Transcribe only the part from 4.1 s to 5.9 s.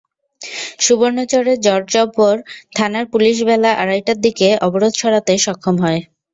দিকে অবরোধ সরাতে সক্ষম